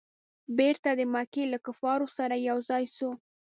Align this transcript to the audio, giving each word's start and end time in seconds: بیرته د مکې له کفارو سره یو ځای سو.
بیرته 0.57 0.89
د 0.99 1.01
مکې 1.13 1.43
له 1.53 1.57
کفارو 1.65 2.07
سره 2.17 2.35
یو 2.49 2.57
ځای 2.69 2.83
سو. 2.95 3.09